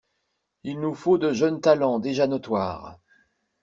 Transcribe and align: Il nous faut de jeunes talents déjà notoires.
Il 0.63 0.79
nous 0.79 0.95
faut 0.95 1.19
de 1.19 1.31
jeunes 1.31 1.61
talents 1.61 1.99
déjà 1.99 2.25
notoires. 2.25 2.97